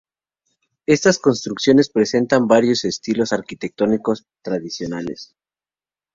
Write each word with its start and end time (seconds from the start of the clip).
Estas 0.87 1.19
construcciones 1.19 1.89
presentan 1.91 2.47
varios 2.47 2.85
estilos 2.85 3.31
arquitectónicos 3.33 4.25
tradicionales. 4.43 5.35